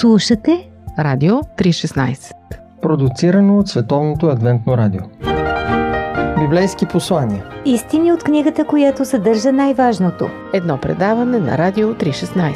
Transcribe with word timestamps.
Слушате 0.00 0.70
Радио 0.98 1.34
316 1.34 2.32
Продуцирано 2.82 3.58
от 3.58 3.68
Световното 3.68 4.26
адвентно 4.26 4.76
радио. 4.76 5.00
Библейски 6.40 6.86
послания. 6.86 7.44
Истини 7.64 8.12
от 8.12 8.24
книгата, 8.24 8.64
която 8.64 9.04
съдържа 9.04 9.52
най-важното. 9.52 10.28
Едно 10.52 10.78
предаване 10.80 11.38
на 11.38 11.58
Радио 11.58 11.94
316 11.94 12.54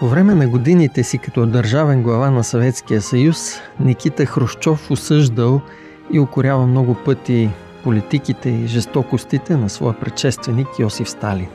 По 0.00 0.08
време 0.08 0.34
на 0.34 0.48
годините 0.48 1.02
си 1.02 1.18
като 1.18 1.46
държавен 1.46 2.02
глава 2.02 2.30
на 2.30 2.44
Съветския 2.44 3.02
съюз, 3.02 3.60
Никита 3.80 4.26
Хрущов 4.26 4.90
осъждал 4.90 5.60
и 6.12 6.20
укорява 6.20 6.66
много 6.66 6.94
пъти 6.94 7.50
политиките 7.86 8.48
и 8.48 8.66
жестокостите 8.66 9.56
на 9.56 9.68
своя 9.68 10.00
предшественик 10.00 10.68
Йосиф 10.78 11.10
Сталин. 11.10 11.48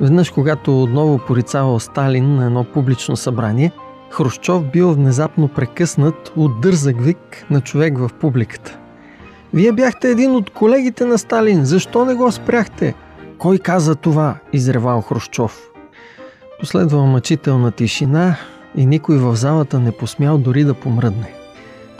Веднъж, 0.00 0.30
когато 0.30 0.82
отново 0.82 1.18
порицавал 1.18 1.80
Сталин 1.80 2.34
на 2.34 2.46
едно 2.46 2.64
публично 2.64 3.16
събрание, 3.16 3.72
Хрущов 4.10 4.64
бил 4.64 4.92
внезапно 4.92 5.48
прекъснат 5.48 6.32
от 6.36 6.60
дързък 6.60 7.02
вик 7.02 7.46
на 7.50 7.60
човек 7.60 7.98
в 7.98 8.10
публиката. 8.20 8.78
Вие 9.54 9.72
бяхте 9.72 10.10
един 10.10 10.30
от 10.30 10.50
колегите 10.50 11.04
на 11.04 11.18
Сталин, 11.18 11.64
защо 11.64 12.04
не 12.04 12.14
го 12.14 12.32
спряхте? 12.32 12.94
Кой 13.38 13.58
каза 13.58 13.94
това? 13.94 14.34
изревал 14.52 15.00
Хрущов. 15.00 15.68
Последва 16.60 16.98
мъчителна 16.98 17.72
тишина 17.72 18.36
и 18.76 18.86
никой 18.86 19.18
в 19.18 19.36
залата 19.36 19.78
не 19.80 19.92
посмял 19.92 20.38
дори 20.38 20.64
да 20.64 20.74
помръдне. 20.74 21.32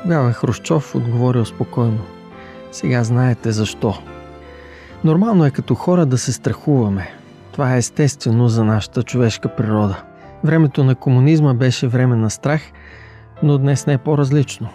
Тогава 0.02 0.32
Хрущов 0.32 0.94
отговорил 0.94 1.44
спокойно. 1.44 2.17
Сега 2.72 3.04
знаете 3.04 3.52
защо. 3.52 3.94
Нормално 5.04 5.44
е 5.44 5.50
като 5.50 5.74
хора 5.74 6.06
да 6.06 6.18
се 6.18 6.32
страхуваме. 6.32 7.10
Това 7.52 7.74
е 7.74 7.78
естествено 7.78 8.48
за 8.48 8.64
нашата 8.64 9.02
човешка 9.02 9.48
природа. 9.48 10.02
Времето 10.44 10.84
на 10.84 10.94
комунизма 10.94 11.54
беше 11.54 11.88
време 11.88 12.16
на 12.16 12.30
страх, 12.30 12.62
но 13.42 13.58
днес 13.58 13.86
не 13.86 13.92
е 13.92 13.98
по-различно. 13.98 14.68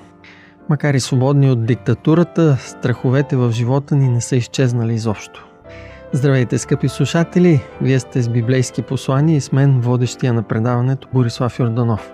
Макар 0.69 0.93
и 0.93 0.99
свободни 0.99 1.51
от 1.51 1.65
диктатурата, 1.65 2.57
страховете 2.59 3.35
в 3.35 3.51
живота 3.51 3.95
ни 3.95 4.09
не 4.09 4.21
са 4.21 4.35
изчезнали 4.35 4.93
изобщо. 4.93 5.47
Здравейте, 6.11 6.57
скъпи 6.57 6.89
слушатели! 6.89 7.61
Вие 7.81 7.99
сте 7.99 8.21
с 8.21 8.29
библейски 8.29 8.81
послания 8.81 9.37
и 9.37 9.41
с 9.41 9.51
мен, 9.51 9.81
водещия 9.81 10.33
на 10.33 10.43
предаването 10.43 11.07
Борислав 11.13 11.59
Йорданов. 11.59 12.11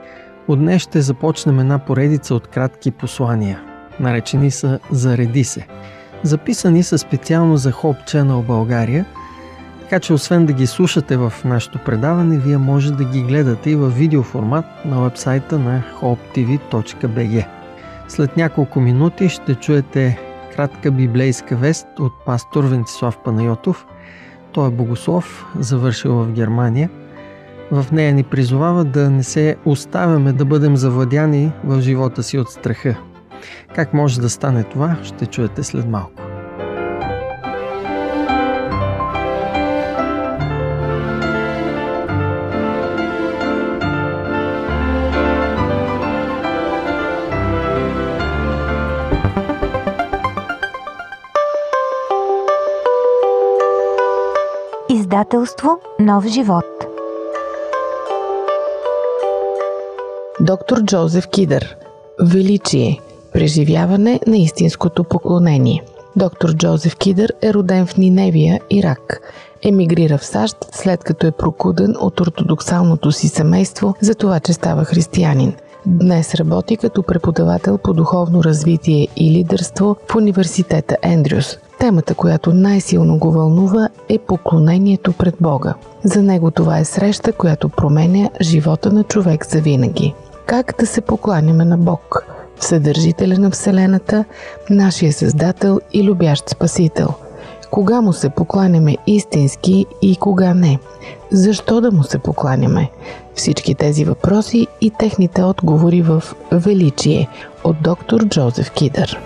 От 0.47 0.59
днес 0.59 0.81
ще 0.81 1.01
започнем 1.01 1.59
една 1.59 1.79
поредица 1.79 2.35
от 2.35 2.47
кратки 2.47 2.91
послания. 2.91 3.68
Наречени 3.99 4.51
са 4.51 4.79
Зареди 4.91 5.43
се. 5.43 5.67
Записани 6.23 6.83
са 6.83 6.97
специално 6.97 7.57
за 7.57 7.71
Hope 7.71 8.07
Channel 8.07 8.45
България, 8.45 9.05
така 9.81 9.99
че 9.99 10.13
освен 10.13 10.45
да 10.45 10.53
ги 10.53 10.67
слушате 10.67 11.17
в 11.17 11.33
нашето 11.45 11.79
предаване, 11.79 12.37
вие 12.37 12.57
може 12.57 12.93
да 12.93 13.03
ги 13.03 13.21
гледате 13.21 13.69
и 13.69 13.75
в 13.75 13.89
видеоформат 13.89 14.65
на 14.85 15.01
вебсайта 15.01 15.59
на 15.59 15.83
hopetv.bg. 16.01 17.45
След 18.07 18.37
няколко 18.37 18.79
минути 18.79 19.29
ще 19.29 19.55
чуете 19.55 20.19
кратка 20.55 20.91
библейска 20.91 21.55
вест 21.55 21.87
от 21.99 22.13
пастор 22.25 22.63
Вентислав 22.63 23.17
Панайотов. 23.17 23.85
Той 24.51 24.67
е 24.67 24.71
богослов, 24.71 25.45
завършил 25.59 26.13
в 26.13 26.31
Германия. 26.31 26.89
В 27.71 27.85
нея 27.91 28.13
ни 28.13 28.23
призовава 28.23 28.83
да 28.85 29.09
не 29.09 29.23
се 29.23 29.55
оставяме 29.65 30.33
да 30.33 30.45
бъдем 30.45 30.77
завладяни 30.77 31.51
в 31.63 31.81
живота 31.81 32.23
си 32.23 32.37
от 32.37 32.49
страха. 32.49 32.95
Как 33.75 33.93
може 33.93 34.21
да 34.21 34.29
стане 34.29 34.63
това, 34.63 34.97
ще 35.03 35.25
чуете 35.25 35.63
след 35.63 35.85
малко. 35.89 36.11
Издателство 54.89 55.79
Нов 55.99 56.27
живот 56.27 56.65
Доктор 60.41 60.83
Джозеф 60.83 61.27
Кидър. 61.27 61.75
Величие 62.21 62.99
Преживяване 63.33 64.19
на 64.27 64.37
истинското 64.37 65.03
поклонение 65.03 65.83
Доктор 66.15 66.53
Джозеф 66.53 66.95
Кидър 66.95 67.33
е 67.41 67.53
роден 67.53 67.85
в 67.85 67.97
Ниневия, 67.97 68.59
Ирак. 68.69 69.21
Емигрира 69.63 70.17
в 70.17 70.25
САЩ, 70.25 70.57
след 70.71 71.03
като 71.03 71.27
е 71.27 71.31
прокуден 71.31 71.95
от 71.99 72.19
ортодоксалното 72.19 73.11
си 73.11 73.27
семейство 73.27 73.95
за 74.01 74.15
това, 74.15 74.39
че 74.39 74.53
става 74.53 74.85
християнин. 74.85 75.53
Днес 75.85 76.35
работи 76.35 76.77
като 76.77 77.03
преподавател 77.03 77.77
по 77.77 77.93
духовно 77.93 78.43
развитие 78.43 79.07
и 79.15 79.31
лидерство 79.31 79.95
в 80.11 80.15
университета 80.15 80.97
Ендрюс. 81.01 81.57
Темата, 81.79 82.15
която 82.15 82.53
най-силно 82.53 83.17
го 83.17 83.31
вълнува 83.31 83.89
е 84.09 84.19
поклонението 84.19 85.13
пред 85.13 85.35
Бога. 85.39 85.73
За 86.03 86.21
него 86.21 86.51
това 86.51 86.79
е 86.79 86.85
среща, 86.85 87.33
която 87.33 87.69
променя 87.69 88.29
живота 88.41 88.91
на 88.93 89.03
човек 89.03 89.45
за 89.45 89.61
винаги. 89.61 90.13
Как 90.45 90.75
да 90.79 90.85
се 90.85 91.01
покланяме 91.01 91.65
на 91.65 91.77
Бог? 91.77 92.25
Вседържителя 92.59 93.37
на 93.37 93.51
Вселената, 93.51 94.25
нашия 94.69 95.13
Създател 95.13 95.79
и 95.93 96.03
любящ 96.03 96.49
Спасител. 96.49 97.07
Кога 97.71 98.01
му 98.01 98.13
се 98.13 98.29
покланяме 98.29 98.97
истински 99.07 99.85
и 100.01 100.15
кога 100.15 100.53
не? 100.53 100.79
Защо 101.31 101.81
да 101.81 101.91
му 101.91 102.03
се 102.03 102.19
покланяме? 102.19 102.89
Всички 103.35 103.75
тези 103.75 104.05
въпроси 104.05 104.67
и 104.81 104.91
техните 104.99 105.43
отговори 105.43 106.01
в 106.01 106.23
Величие 106.51 107.27
от 107.63 107.81
доктор 107.81 108.25
Джозеф 108.25 108.71
Кидър. 108.71 109.19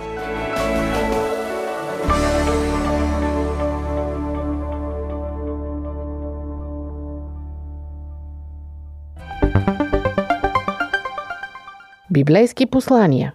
Библейски 12.14 12.66
послания 12.66 13.34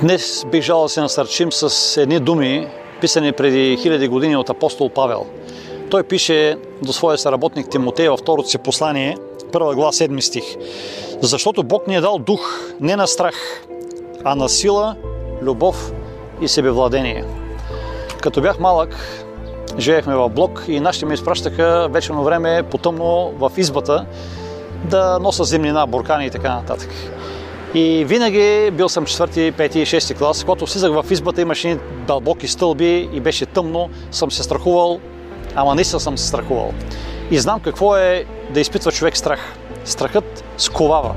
Днес 0.00 0.46
бих 0.50 0.62
жал 0.62 0.82
да 0.82 0.88
се 0.88 1.00
насърчим 1.00 1.52
с 1.52 1.96
едни 2.02 2.20
думи, 2.20 2.68
писани 3.00 3.32
преди 3.32 3.76
хиляди 3.82 4.08
години 4.08 4.36
от 4.36 4.50
апостол 4.50 4.88
Павел. 4.88 5.26
Той 5.90 6.02
пише 6.02 6.56
до 6.82 6.92
своя 6.92 7.18
съработник 7.18 7.68
Тимотей 7.70 8.08
във 8.08 8.20
второто 8.20 8.48
си 8.48 8.58
послание, 8.58 9.16
първа 9.52 9.74
глава, 9.74 9.92
седми 9.92 10.22
стих. 10.22 10.44
Защото 11.20 11.62
Бог 11.62 11.86
ни 11.86 11.96
е 11.96 12.00
дал 12.00 12.18
дух 12.18 12.60
не 12.80 12.96
на 12.96 13.06
страх, 13.06 13.64
а 14.24 14.34
на 14.34 14.48
сила, 14.48 14.96
любов 15.42 15.92
и 16.40 16.48
себевладение. 16.48 17.24
Като 18.20 18.40
бях 18.40 18.58
малък, 18.58 18.96
живеехме 19.78 20.14
в 20.14 20.28
блок 20.28 20.64
и 20.68 20.80
нашите 20.80 21.06
ми 21.06 21.14
изпращаха 21.14 21.88
вечерно 21.90 22.24
време 22.24 22.62
потъмно 22.70 23.32
в 23.38 23.52
избата 23.56 24.06
да 24.84 25.18
носа 25.18 25.44
земнина, 25.44 25.86
буркани 25.86 26.26
и 26.26 26.30
така 26.30 26.54
нататък. 26.54 26.90
И 27.74 28.04
винаги 28.04 28.70
бил 28.72 28.88
съм 28.88 29.04
четвърти, 29.04 29.52
пети 29.56 29.80
и 29.80 29.86
шести 29.86 30.14
клас, 30.14 30.44
когато 30.44 30.66
слизах 30.66 30.92
в 30.92 31.04
избата, 31.10 31.40
имаше 31.40 31.78
дълбоки 32.06 32.48
стълби 32.48 33.08
и 33.12 33.20
беше 33.20 33.46
тъмно, 33.46 33.90
съм 34.10 34.30
се 34.30 34.42
страхувал, 34.42 35.00
ама 35.54 35.74
наистина 35.74 36.00
съм 36.00 36.18
се 36.18 36.26
страхувал. 36.28 36.72
И 37.30 37.38
знам 37.38 37.60
какво 37.60 37.96
е 37.96 38.24
да 38.50 38.60
изпитва 38.60 38.92
човек 38.92 39.16
страх. 39.16 39.54
Страхът 39.84 40.44
сковава. 40.58 41.14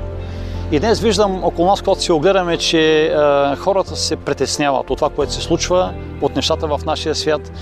И 0.72 0.80
днес 0.80 1.00
виждам 1.00 1.44
около 1.44 1.68
нас, 1.68 1.80
когато 1.80 2.02
се 2.02 2.12
огледаме, 2.12 2.56
че 2.56 3.04
е, 3.04 3.56
хората 3.56 3.96
се 3.96 4.16
притесняват 4.16 4.90
от 4.90 4.98
това, 4.98 5.10
което 5.10 5.32
се 5.32 5.40
случва, 5.40 5.94
от 6.20 6.36
нещата 6.36 6.66
в 6.66 6.80
нашия 6.86 7.14
свят. 7.14 7.48
Е, 7.48 7.52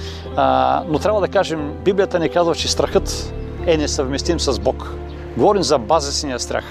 но 0.88 0.98
трябва 0.98 1.20
да 1.20 1.28
кажем, 1.28 1.72
Библията 1.84 2.18
ни 2.18 2.28
казва, 2.28 2.54
че 2.54 2.68
страхът 2.68 3.34
е 3.66 3.76
несъвместим 3.76 4.40
с 4.40 4.58
Бог. 4.58 4.94
Говорим 5.36 5.62
за 5.62 5.78
базисния 5.78 6.38
страх. 6.38 6.64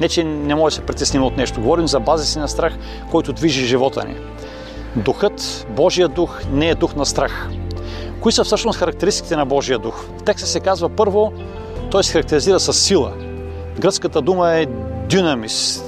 Не, 0.00 0.08
че 0.08 0.24
не 0.24 0.54
може 0.54 0.76
да 0.76 0.80
се 0.80 0.86
притесним 0.86 1.22
от 1.22 1.36
нещо. 1.36 1.60
Говорим 1.60 1.88
за 1.88 2.00
базисния 2.00 2.48
страх, 2.48 2.72
който 3.10 3.32
движи 3.32 3.66
живота 3.66 4.04
ни. 4.04 4.16
Духът, 4.96 5.66
Божия 5.70 6.08
дух, 6.08 6.40
не 6.52 6.68
е 6.68 6.74
дух 6.74 6.94
на 6.94 7.06
страх. 7.06 7.48
Кои 8.20 8.32
са 8.32 8.44
всъщност 8.44 8.78
характеристиките 8.78 9.36
на 9.36 9.46
Божия 9.46 9.78
дух? 9.78 10.04
В 10.18 10.22
текста 10.22 10.48
се 10.48 10.60
казва 10.60 10.88
първо, 10.88 11.32
той 11.90 12.04
се 12.04 12.12
характеризира 12.12 12.60
с 12.60 12.72
сила. 12.72 13.12
Гръцката 13.78 14.22
дума 14.22 14.52
е 14.52 14.66
динамис, 15.16 15.84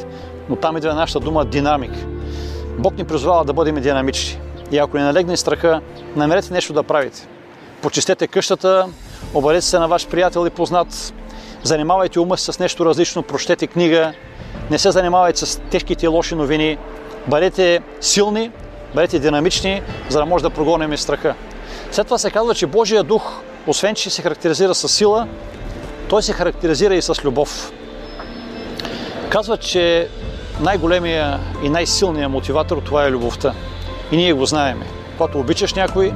но 0.49 0.57
там 0.57 0.77
идва 0.77 0.95
нашата 0.95 1.21
дума 1.21 1.45
динамик. 1.45 1.93
Бог 2.79 2.97
ни 2.97 3.05
призвава 3.05 3.45
да 3.45 3.53
бъдем 3.53 3.75
динамични. 3.75 4.41
И 4.71 4.79
ако 4.79 4.97
ни 4.97 5.03
налегне 5.03 5.37
страха, 5.37 5.81
намерете 6.17 6.53
нещо 6.53 6.73
да 6.73 6.83
правите. 6.83 7.27
Почистете 7.83 8.27
къщата, 8.27 8.87
обадете 9.35 9.67
се 9.67 9.79
на 9.79 9.89
ваш 9.89 10.09
приятел 10.09 10.47
и 10.47 10.51
познат, 10.51 11.15
занимавайте 11.63 12.21
ума 12.21 12.39
с 12.39 12.59
нещо 12.59 12.85
различно, 12.85 13.23
прочетете 13.23 13.67
книга, 13.67 14.13
не 14.71 14.79
се 14.79 14.91
занимавайте 14.91 15.47
с 15.47 15.61
тежките 15.61 16.07
и 16.07 16.09
лоши 16.09 16.35
новини, 16.35 16.79
бъдете 17.27 17.81
силни, 18.01 18.51
бъдете 18.95 19.19
динамични, 19.19 19.83
за 20.09 20.19
да 20.19 20.27
може 20.27 20.45
да 20.45 20.51
прогоним 20.51 20.99
страха. 20.99 21.35
След 21.91 22.07
това 22.07 22.19
се 22.19 22.31
казва, 22.31 22.55
че 22.55 22.67
Божия 22.67 23.03
дух, 23.03 23.41
освен 23.67 23.95
че 23.95 24.11
се 24.11 24.23
характеризира 24.23 24.75
с 24.75 24.89
сила, 24.89 25.29
той 26.09 26.23
се 26.23 26.33
характеризира 26.33 26.95
и 26.95 27.03
с 27.03 27.25
любов. 27.25 27.73
Казва, 29.35 29.57
че 29.57 30.09
най-големия 30.61 31.41
и 31.65 31.69
най-силният 31.69 32.31
мотиватор 32.31 32.79
това 32.79 33.07
е 33.07 33.11
любовта. 33.11 33.55
И 34.13 34.17
ние 34.17 34.33
го 34.33 34.47
знаеме. 34.47 34.87
Когато 35.19 35.39
обичаш 35.39 35.75
някой, 35.75 36.13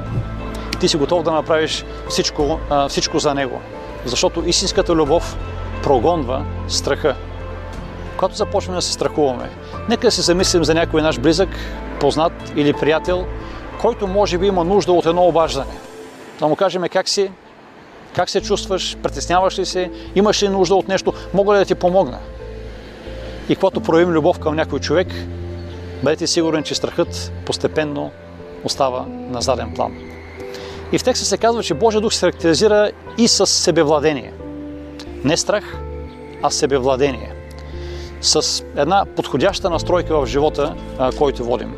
ти 0.79 0.87
си 0.87 0.97
готов 0.97 1.23
да 1.23 1.31
направиш 1.31 1.85
всичко, 2.09 2.59
всичко 2.89 3.19
за 3.19 3.33
него. 3.33 3.61
Защото 4.05 4.43
истинската 4.45 4.95
любов 4.95 5.37
прогонва 5.83 6.45
страха. 6.67 7.15
Когато 8.17 8.35
започваме 8.35 8.75
да 8.75 8.81
се 8.81 8.93
страхуваме, 8.93 9.49
нека 9.89 10.07
да 10.07 10.11
се 10.11 10.21
замислим 10.21 10.63
за 10.63 10.73
някой 10.73 11.01
наш 11.01 11.19
близък, 11.19 11.49
познат 11.99 12.33
или 12.55 12.73
приятел, 12.73 13.25
който 13.81 14.07
може 14.07 14.37
би 14.37 14.47
има 14.47 14.63
нужда 14.63 14.93
от 14.93 15.05
едно 15.05 15.27
обаждане. 15.27 15.77
Да 16.39 16.47
му 16.47 16.55
кажем 16.55 16.83
как 16.91 17.09
си, 17.09 17.31
как 18.15 18.29
се 18.29 18.41
чувстваш, 18.41 18.97
притесняваш 19.03 19.59
ли 19.59 19.65
се, 19.65 19.91
имаш 20.15 20.43
ли 20.43 20.49
нужда 20.49 20.75
от 20.75 20.87
нещо, 20.87 21.13
мога 21.33 21.53
ли 21.53 21.57
да 21.57 21.65
ти 21.65 21.75
помогна. 21.75 22.19
И 23.49 23.55
когато 23.55 23.81
проявим 23.81 24.13
любов 24.13 24.39
към 24.39 24.55
някой 24.55 24.79
човек, 24.79 25.07
бъдете 26.03 26.27
сигурни, 26.27 26.63
че 26.63 26.75
страхът 26.75 27.31
постепенно 27.45 28.11
остава 28.63 29.05
на 29.09 29.41
заден 29.41 29.73
план. 29.75 29.97
И 30.91 30.97
в 30.97 31.03
текста 31.03 31.25
се 31.25 31.37
казва, 31.37 31.63
че 31.63 31.73
Божия 31.73 32.01
дух 32.01 32.13
се 32.13 32.19
характеризира 32.19 32.91
и 33.17 33.27
с 33.27 33.47
себевладение. 33.47 34.33
Не 35.23 35.37
страх, 35.37 35.77
а 36.41 36.49
себевладение. 36.49 37.33
С 38.21 38.63
една 38.77 39.05
подходяща 39.15 39.69
настройка 39.69 40.19
в 40.19 40.25
живота, 40.25 40.75
който 41.17 41.43
водим. 41.43 41.73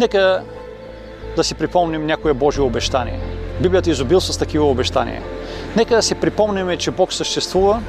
Нека 0.00 0.42
да 1.36 1.44
си 1.44 1.54
припомним 1.54 2.06
някое 2.06 2.34
Божие 2.34 2.62
обещание. 2.62 3.20
Библията 3.60 3.90
изобил 3.90 4.20
с 4.20 4.38
такива 4.38 4.64
обещания. 4.70 5.22
Нека 5.76 5.96
да 5.96 6.02
си 6.02 6.14
припомним, 6.14 6.78
че 6.78 6.90
Бог 6.90 7.12
съществува, 7.12 7.82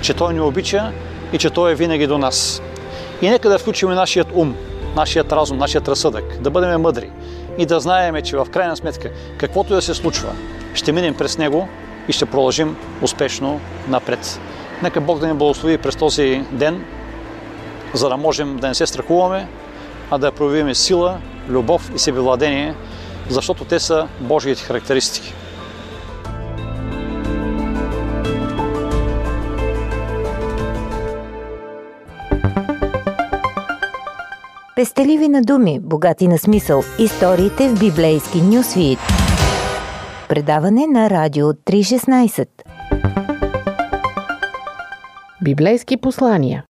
че 0.00 0.14
Той 0.14 0.34
ни 0.34 0.40
обича 0.40 0.92
и 1.32 1.38
че 1.38 1.50
Той 1.50 1.72
е 1.72 1.74
винаги 1.74 2.06
до 2.06 2.18
нас. 2.18 2.62
И 3.22 3.30
нека 3.30 3.48
да 3.48 3.58
включим 3.58 3.90
нашият 3.90 4.28
ум, 4.34 4.56
нашият 4.96 5.32
разум, 5.32 5.58
нашият 5.58 5.88
разсъдък, 5.88 6.40
да 6.40 6.50
бъдем 6.50 6.80
мъдри 6.80 7.10
и 7.58 7.66
да 7.66 7.80
знаем, 7.80 8.22
че 8.24 8.36
в 8.36 8.46
крайна 8.50 8.76
сметка, 8.76 9.10
каквото 9.38 9.74
да 9.74 9.82
се 9.82 9.94
случва, 9.94 10.32
ще 10.74 10.92
минем 10.92 11.14
през 11.14 11.38
него 11.38 11.68
и 12.08 12.12
ще 12.12 12.26
продължим 12.26 12.76
успешно 13.02 13.60
напред. 13.88 14.40
Нека 14.82 15.00
Бог 15.00 15.18
да 15.18 15.26
ни 15.26 15.34
благослови 15.34 15.78
през 15.78 15.96
този 15.96 16.44
ден, 16.50 16.84
за 17.94 18.08
да 18.08 18.16
можем 18.16 18.56
да 18.56 18.68
не 18.68 18.74
се 18.74 18.86
страхуваме, 18.86 19.48
а 20.10 20.18
да 20.18 20.32
проявим 20.32 20.74
сила, 20.74 21.18
любов 21.48 21.90
и 21.94 21.98
себевладение, 21.98 22.74
защото 23.28 23.64
те 23.64 23.80
са 23.80 24.08
Божиите 24.20 24.62
характеристики. 24.62 25.34
Пестеливи 34.78 35.28
на 35.28 35.42
думи, 35.42 35.80
богати 35.80 36.28
на 36.28 36.38
смисъл. 36.38 36.82
Историите 36.98 37.68
в 37.68 37.80
библейски 37.80 38.42
нюсвит. 38.42 38.98
Предаване 40.28 40.86
на 40.86 41.10
Радио 41.10 41.46
316. 41.46 42.48
Библейски 45.42 45.96
послания. 45.96 46.64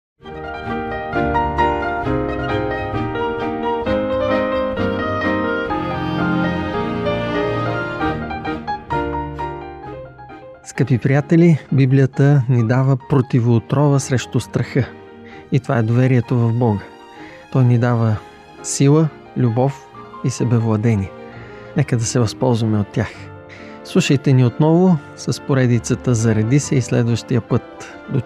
Скъпи 10.64 10.98
приятели, 10.98 11.60
Библията 11.72 12.44
ни 12.50 12.68
дава 12.68 12.98
противоотрова 13.10 14.00
срещу 14.00 14.40
страха. 14.40 14.90
И 15.52 15.60
това 15.60 15.78
е 15.78 15.84
доверието 15.84 16.38
в 16.38 16.54
Бога. 16.54 16.97
Той 17.52 17.64
ни 17.64 17.78
дава 17.78 18.16
сила, 18.64 19.08
любов 19.38 19.88
и 20.26 20.30
себевладение. 20.30 21.12
Нека 21.78 21.98
да 21.98 22.04
се 22.04 22.20
възползваме 22.20 22.80
от 22.80 22.88
тях. 22.88 23.10
Слушайте 23.84 24.34
ни 24.34 24.46
отново 24.46 24.98
с 25.16 25.42
поредицата 25.42 26.16
Зареди 26.16 26.60
се 26.60 26.76
и 26.76 26.82
следващия 26.82 27.42
път. 27.42 27.94
До 28.10 28.22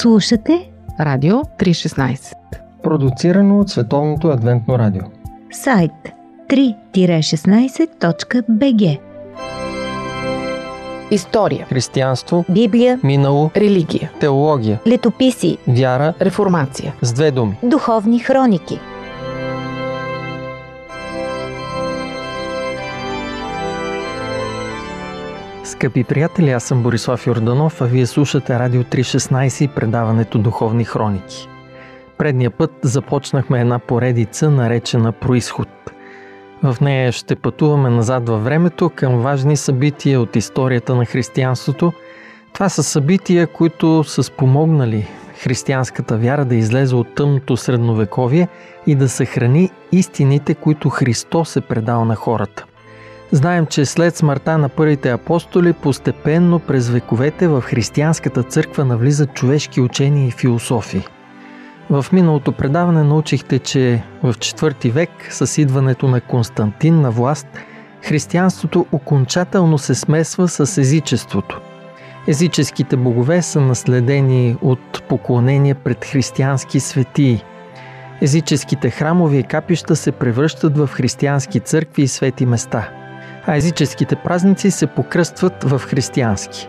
Слушате 0.00 0.70
Радио 1.00 1.36
316 1.36 2.34
Продуцирано 2.82 3.60
от 3.60 3.70
Световното 3.70 4.28
адвентно 4.28 4.78
радио. 4.78 5.02
сайт 5.52 5.92
3-16.bg 6.48 8.98
История, 11.10 11.66
Християнство, 11.68 12.44
Библия, 12.50 13.00
минало, 13.04 13.50
религия, 13.56 14.10
теология, 14.20 14.80
летописи, 14.86 15.58
вяра. 15.68 16.14
Реформация. 16.20 16.94
с 17.02 17.12
две 17.12 17.30
думи. 17.30 17.58
духовни 17.62 18.18
хроники. 18.18 18.80
Скъпи 25.80 26.04
приятели, 26.04 26.50
аз 26.50 26.64
съм 26.64 26.82
Борислав 26.82 27.26
Йорданов, 27.26 27.80
а 27.80 27.84
вие 27.84 28.06
слушате 28.06 28.58
Радио 28.58 28.82
316 28.82 29.64
и 29.64 29.68
предаването 29.68 30.38
Духовни 30.38 30.84
хроники. 30.84 31.48
Предния 32.18 32.50
път 32.50 32.70
започнахме 32.82 33.60
една 33.60 33.78
поредица, 33.78 34.50
наречена 34.50 35.12
Происход. 35.12 35.68
В 36.62 36.76
нея 36.80 37.12
ще 37.12 37.36
пътуваме 37.36 37.90
назад 37.90 38.28
във 38.28 38.44
времето 38.44 38.90
към 38.94 39.20
важни 39.20 39.56
събития 39.56 40.20
от 40.20 40.36
историята 40.36 40.94
на 40.94 41.04
християнството. 41.04 41.92
Това 42.52 42.68
са 42.68 42.82
събития, 42.82 43.46
които 43.46 44.04
са 44.04 44.22
спомогнали 44.22 45.08
християнската 45.38 46.16
вяра 46.16 46.44
да 46.44 46.54
излезе 46.54 46.94
от 46.94 47.14
тъмното 47.14 47.56
средновековие 47.56 48.48
и 48.86 48.94
да 48.94 49.08
съхрани 49.08 49.70
истините, 49.92 50.54
които 50.54 50.88
Христос 50.88 51.56
е 51.56 51.60
предал 51.60 52.04
на 52.04 52.14
хората. 52.14 52.64
Знаем, 53.32 53.66
че 53.66 53.84
след 53.84 54.16
смъртта 54.16 54.58
на 54.58 54.68
първите 54.68 55.10
апостоли, 55.10 55.72
постепенно 55.72 56.58
през 56.58 56.88
вековете 56.88 57.48
в 57.48 57.60
християнската 57.60 58.42
църква 58.42 58.84
навлизат 58.84 59.34
човешки 59.34 59.80
учения 59.80 60.26
и 60.26 60.30
философии. 60.30 61.02
В 61.90 62.06
миналото 62.12 62.52
предаване 62.52 63.02
научихте, 63.02 63.58
че 63.58 64.02
в 64.22 64.34
IV 64.34 64.90
век 64.90 65.10
с 65.30 65.58
идването 65.58 66.08
на 66.08 66.20
Константин 66.20 67.00
на 67.00 67.10
власт, 67.10 67.46
християнството 68.02 68.86
окончателно 68.92 69.78
се 69.78 69.94
смесва 69.94 70.48
с 70.48 70.78
езичеството. 70.78 71.60
Езическите 72.28 72.96
богове 72.96 73.42
са 73.42 73.60
наследени 73.60 74.56
от 74.62 75.02
поклонение 75.08 75.74
пред 75.74 76.04
християнски 76.04 76.80
светии. 76.80 77.44
Езическите 78.20 78.90
храмови 78.90 79.38
и 79.38 79.42
капища 79.42 79.96
се 79.96 80.12
превръщат 80.12 80.78
в 80.78 80.86
християнски 80.86 81.60
църкви 81.60 82.02
и 82.02 82.08
свети 82.08 82.46
места– 82.46 82.88
а 83.50 83.56
езическите 83.56 84.16
празници 84.16 84.70
се 84.70 84.86
покръстват 84.86 85.64
в 85.64 85.78
християнски. 85.78 86.68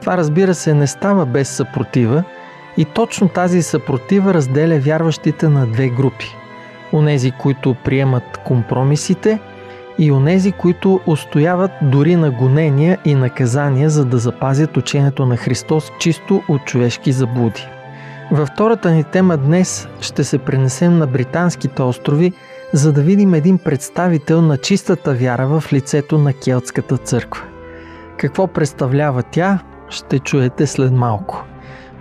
Това 0.00 0.16
разбира 0.16 0.54
се 0.54 0.74
не 0.74 0.86
става 0.86 1.26
без 1.26 1.48
съпротива 1.48 2.24
и 2.76 2.84
точно 2.84 3.28
тази 3.28 3.62
съпротива 3.62 4.34
разделя 4.34 4.78
вярващите 4.78 5.48
на 5.48 5.66
две 5.66 5.88
групи. 5.88 6.36
Онези, 6.92 7.30
които 7.30 7.76
приемат 7.84 8.38
компромисите 8.44 9.38
и 9.98 10.12
онези, 10.12 10.52
които 10.52 11.00
устояват 11.06 11.70
дори 11.82 12.16
на 12.16 12.30
гонения 12.30 12.98
и 13.04 13.14
наказания, 13.14 13.90
за 13.90 14.04
да 14.04 14.18
запазят 14.18 14.76
учението 14.76 15.26
на 15.26 15.36
Христос 15.36 15.92
чисто 16.00 16.42
от 16.48 16.64
човешки 16.64 17.12
заблуди. 17.12 17.68
Във 18.30 18.48
втората 18.48 18.90
ни 18.90 19.04
тема 19.04 19.36
днес 19.36 19.88
ще 20.00 20.24
се 20.24 20.38
пренесем 20.38 20.98
на 20.98 21.06
британските 21.06 21.82
острови– 21.82 22.32
за 22.72 22.92
да 22.92 23.02
видим 23.02 23.34
един 23.34 23.58
представител 23.58 24.42
на 24.42 24.56
чистата 24.56 25.14
вяра 25.14 25.46
в 25.46 25.72
лицето 25.72 26.18
на 26.18 26.32
Келтската 26.32 26.96
църква. 26.96 27.42
Какво 28.16 28.46
представлява 28.46 29.22
тя, 29.22 29.58
ще 29.88 30.18
чуете 30.18 30.66
след 30.66 30.92
малко. 30.92 31.44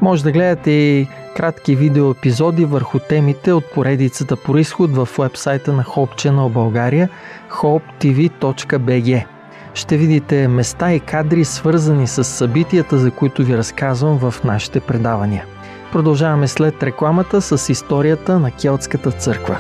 Може 0.02 0.24
да 0.24 0.32
гледате 0.32 0.72
и 0.72 1.08
кратки 1.36 1.76
видеоепизоди 1.76 2.66
върху 2.66 3.00
темите 3.00 3.54
от 3.54 3.64
поредицата 3.74 4.36
по 4.36 4.58
изход 4.58 4.92
в 4.92 5.10
вебсайта 5.20 5.74
на 5.74 5.84
Hope 5.84 6.14
Channel 6.14 6.50
България 6.50 7.10
hopetv.bg. 7.52 9.26
Ще 9.74 9.98
видите 9.98 10.48
места 10.48 10.94
и 10.94 11.00
кадри 11.00 11.46
свързани 11.46 12.08
с 12.08 12.24
събитията, 12.24 12.98
за 12.98 13.12
които 13.12 13.44
ви 13.44 13.58
разказвам 13.58 14.18
в 14.18 14.44
нашите 14.44 14.80
предавания. 14.80 15.46
Продължаваме 15.92 16.48
след 16.48 16.84
рекламата 16.84 17.42
с 17.42 17.72
историята 17.72 18.40
на 18.40 18.52
Келтската 18.52 19.12
църква. 19.12 19.58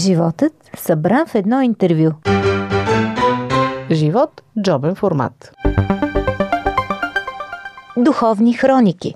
Животът 0.00 0.52
събран 0.76 1.26
в 1.26 1.34
едно 1.34 1.60
интервю. 1.62 2.10
Живот– 3.90 4.42
джобен 4.62 4.94
формат. 4.94 5.52
Духовни 7.96 8.52
хроники. 8.52 9.14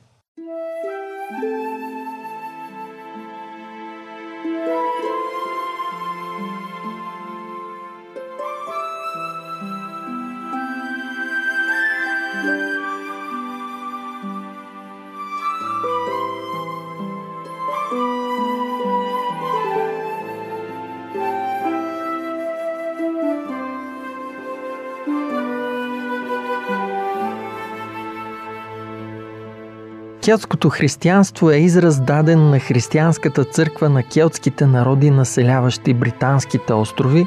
Келтското 30.24 30.70
християнство 30.70 31.50
е 31.50 31.56
израз 31.56 32.00
даден 32.00 32.50
на 32.50 32.58
християнската 32.58 33.44
църква 33.44 33.88
на 33.88 34.02
келтските 34.02 34.66
народи, 34.66 35.10
населяващи 35.10 35.94
британските 35.94 36.72
острови, 36.72 37.26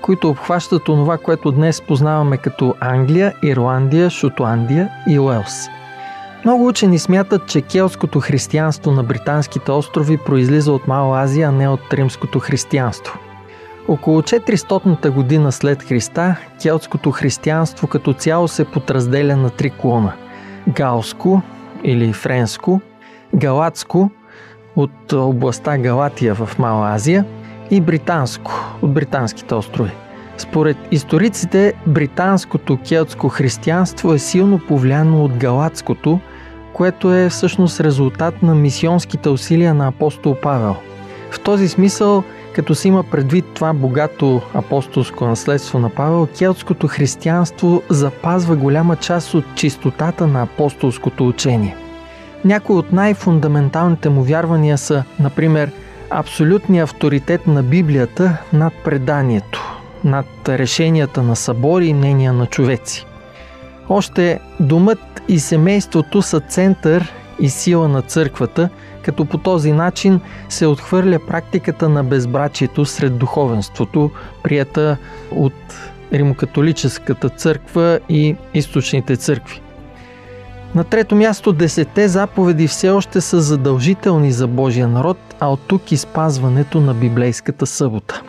които 0.00 0.30
обхващат 0.30 0.88
онова, 0.88 1.18
което 1.18 1.52
днес 1.52 1.82
познаваме 1.82 2.36
като 2.36 2.74
Англия, 2.80 3.34
Ирландия, 3.42 4.10
Шотландия 4.10 4.88
и 5.08 5.18
Уелс. 5.18 5.68
Много 6.44 6.66
учени 6.66 6.98
смятат, 6.98 7.46
че 7.46 7.60
келтското 7.60 8.20
християнство 8.20 8.90
на 8.90 9.02
британските 9.02 9.72
острови 9.72 10.16
произлиза 10.16 10.72
от 10.72 10.88
Мала 10.88 11.22
Азия, 11.22 11.48
а 11.48 11.52
не 11.52 11.68
от 11.68 11.94
римското 11.94 12.38
християнство. 12.38 13.18
Около 13.88 14.22
400-та 14.22 15.10
година 15.10 15.52
след 15.52 15.82
Христа, 15.82 16.36
келтското 16.62 17.10
християнство 17.10 17.86
като 17.86 18.12
цяло 18.12 18.48
се 18.48 18.64
подразделя 18.64 19.36
на 19.36 19.50
три 19.50 19.70
клона– 19.70 20.12
галско, 20.68 21.42
или 21.84 22.12
френско, 22.12 22.80
галатско 23.34 24.10
от 24.76 25.12
областта 25.12 25.78
Галатия 25.78 26.34
в 26.34 26.58
Мала 26.58 26.90
Азия 26.94 27.24
и 27.70 27.80
британско 27.80 28.76
от 28.82 28.92
британските 28.92 29.54
острови. 29.54 29.92
Според 30.38 30.76
историците, 30.90 31.74
британското 31.86 32.78
келтско 32.88 33.28
християнство 33.28 34.14
е 34.14 34.18
силно 34.18 34.60
повлияно 34.68 35.24
от 35.24 35.36
галатското, 35.36 36.20
което 36.72 37.14
е 37.14 37.28
всъщност 37.28 37.80
резултат 37.80 38.42
на 38.42 38.54
мисионските 38.54 39.28
усилия 39.28 39.74
на 39.74 39.88
апостол 39.88 40.36
Павел. 40.42 40.76
В 41.30 41.40
този 41.40 41.68
смисъл, 41.68 42.24
като 42.54 42.74
се 42.74 42.88
има 42.88 43.02
предвид 43.02 43.44
това 43.54 43.72
богато 43.72 44.40
апостолско 44.54 45.24
наследство 45.24 45.78
на 45.78 45.90
Павел, 45.90 46.28
келтското 46.38 46.88
християнство 46.88 47.82
запазва 47.88 48.56
голяма 48.56 48.96
част 48.96 49.34
от 49.34 49.44
чистотата 49.54 50.26
на 50.26 50.42
апостолското 50.42 51.28
учение. 51.28 51.76
Някои 52.44 52.76
от 52.76 52.92
най-фундаменталните 52.92 54.08
му 54.08 54.22
вярвания 54.22 54.78
са, 54.78 55.04
например, 55.20 55.70
абсолютния 56.10 56.84
авторитет 56.84 57.46
на 57.46 57.62
Библията 57.62 58.36
над 58.52 58.72
преданието, 58.84 59.78
над 60.04 60.26
решенията 60.48 61.22
на 61.22 61.36
събори 61.36 61.86
и 61.86 61.94
мнения 61.94 62.32
на 62.32 62.46
човеци. 62.46 63.06
Още 63.88 64.40
домът 64.60 65.22
и 65.28 65.40
семейството 65.40 66.22
са 66.22 66.40
център 66.40 67.12
и 67.40 67.48
сила 67.48 67.88
на 67.88 68.02
църквата, 68.02 68.68
като 69.02 69.24
по 69.24 69.38
този 69.38 69.72
начин 69.72 70.20
се 70.48 70.66
отхвърля 70.66 71.18
практиката 71.26 71.88
на 71.88 72.04
безбрачието 72.04 72.84
сред 72.84 73.18
духовенството, 73.18 74.10
прията 74.42 74.96
от 75.30 75.54
Римокатолическата 76.12 77.28
църква 77.28 78.00
и 78.08 78.36
източните 78.54 79.16
църкви. 79.16 79.60
На 80.74 80.84
трето 80.84 81.16
място, 81.16 81.52
десете 81.52 82.08
заповеди 82.08 82.66
все 82.66 82.90
още 82.90 83.20
са 83.20 83.40
задължителни 83.40 84.32
за 84.32 84.46
Божия 84.46 84.88
народ, 84.88 85.18
а 85.40 85.52
от 85.52 85.60
тук 85.66 85.92
и 85.92 85.96
спазването 85.96 86.80
на 86.80 86.94
библейската 86.94 87.66
събота. 87.66 88.22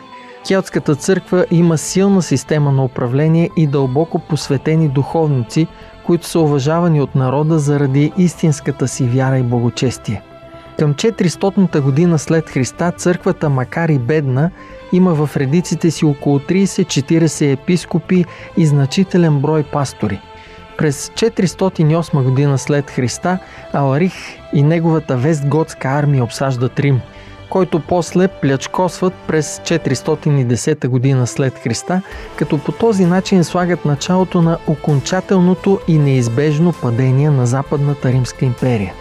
Келтската 0.48 0.94
църква 0.94 1.46
има 1.50 1.78
силна 1.78 2.22
система 2.22 2.72
на 2.72 2.84
управление 2.84 3.50
и 3.56 3.66
дълбоко 3.66 4.18
посветени 4.18 4.88
духовници, 4.88 5.66
които 6.06 6.26
са 6.26 6.40
уважавани 6.40 7.00
от 7.00 7.14
народа 7.14 7.58
заради 7.58 8.12
истинската 8.18 8.88
си 8.88 9.04
вяра 9.04 9.38
и 9.38 9.42
благочестие. 9.42 10.22
Към 10.78 10.94
400-та 10.94 11.80
година 11.80 12.18
след 12.18 12.50
Христа 12.50 12.92
църквата, 12.96 13.48
макар 13.50 13.88
и 13.88 13.98
бедна, 13.98 14.50
има 14.92 15.14
в 15.14 15.36
редиците 15.36 15.90
си 15.90 16.04
около 16.04 16.38
30-40 16.38 17.52
епископи 17.52 18.24
и 18.56 18.66
значителен 18.66 19.40
брой 19.40 19.62
пастори. 19.62 20.20
През 20.78 21.08
408 21.08 22.22
година 22.22 22.58
след 22.58 22.90
Христа 22.90 23.38
Аларих 23.72 24.14
и 24.52 24.62
неговата 24.62 25.16
вестготска 25.16 25.88
армия 25.88 26.24
обсаждат 26.24 26.80
Рим, 26.80 27.00
който 27.50 27.80
после 27.80 28.28
плячкосват 28.28 29.14
през 29.26 29.58
410 29.58 30.88
година 30.88 31.26
след 31.26 31.58
Христа, 31.58 32.02
като 32.36 32.58
по 32.58 32.72
този 32.72 33.04
начин 33.04 33.44
слагат 33.44 33.84
началото 33.84 34.42
на 34.42 34.58
окончателното 34.66 35.80
и 35.88 35.98
неизбежно 35.98 36.72
падение 36.82 37.30
на 37.30 37.46
Западната 37.46 38.12
Римска 38.12 38.44
империя. 38.44 38.92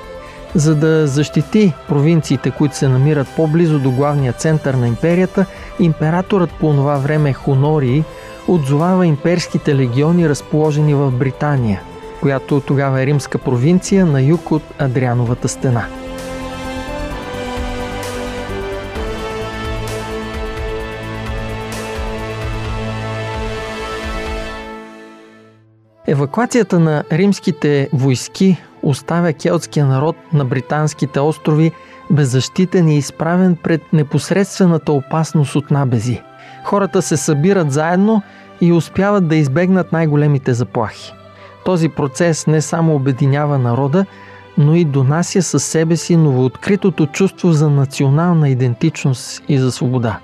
За 0.56 0.76
да 0.76 1.08
защити 1.08 1.74
провинциите, 1.88 2.52
които 2.52 2.78
се 2.78 2.88
намират 2.88 3.28
по-близо 3.36 3.80
до 3.80 3.92
главния 3.92 4.34
център 4.34 4.74
на 4.74 4.88
империята, 4.88 5.46
императорът 5.80 6.52
по 6.52 6.74
това 6.74 6.98
време 6.98 7.34
Хонории 7.34 8.04
отзовава 8.48 9.06
имперските 9.06 9.76
легиони, 9.76 10.30
разположени 10.30 10.94
в 10.94 11.12
Британия, 11.12 11.82
която 12.22 12.60
тогава 12.60 13.02
е 13.02 13.06
римска 13.06 13.38
провинция 13.38 14.06
на 14.06 14.22
юг 14.22 14.52
от 14.52 14.64
Адриановата 14.80 15.48
стена. 15.48 15.86
Евакуацията 26.08 26.80
на 26.80 27.04
римските 27.12 27.90
войски 27.94 28.58
оставя 28.84 29.34
келтския 29.34 29.86
народ 29.86 30.16
на 30.34 30.46
британските 30.46 31.20
острови 31.20 31.72
беззащитен 32.12 32.90
и 32.90 32.98
изправен 32.98 33.56
пред 33.64 33.94
непосредствената 33.94 34.92
опасност 34.92 35.56
от 35.56 35.72
набези. 35.72 36.22
Хората 36.64 37.02
се 37.02 37.18
събират 37.18 37.72
заедно 37.72 38.22
и 38.62 38.74
успяват 38.74 39.28
да 39.28 39.36
избегнат 39.36 39.92
най-големите 39.92 40.54
заплахи. 40.54 41.14
Този 41.66 41.90
процес 41.90 42.48
не 42.48 42.62
само 42.62 42.96
обединява 42.96 43.58
народа, 43.58 44.06
но 44.58 44.76
и 44.76 44.86
донася 44.86 45.42
със 45.42 45.64
себе 45.64 45.96
си 45.96 46.18
новооткритото 46.18 47.06
чувство 47.06 47.52
за 47.52 47.70
национална 47.70 48.50
идентичност 48.50 49.44
и 49.50 49.58
за 49.58 49.72
свобода. 49.72 50.20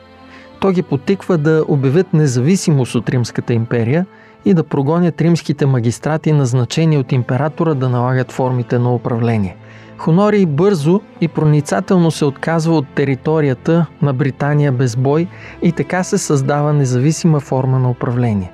То 0.60 0.72
ги 0.72 0.82
потиква 0.82 1.38
да 1.38 1.66
обявят 1.68 2.14
независимост 2.14 2.96
от 2.96 3.10
Римската 3.10 3.54
империя– 3.54 4.06
и 4.46 4.54
да 4.54 4.64
прогонят 4.64 5.22
римските 5.22 5.66
магистрати, 5.66 6.32
назначени 6.32 6.98
от 6.98 7.12
императора 7.12 7.74
да 7.74 7.90
налагат 7.90 8.32
формите 8.32 8.80
на 8.80 8.96
управление. 8.96 9.56
Хонорий 9.98 10.46
бързо 10.46 11.02
и 11.22 11.28
проницателно 11.28 12.12
се 12.12 12.26
отказва 12.26 12.76
от 12.76 12.88
територията 12.88 13.86
на 14.02 14.14
Британия 14.14 14.72
без 14.72 14.96
бой 14.96 15.28
и 15.62 15.72
така 15.72 16.04
се 16.04 16.18
създава 16.18 16.74
независима 16.74 17.40
форма 17.40 17.80
на 17.80 17.90
управление. 17.90 18.52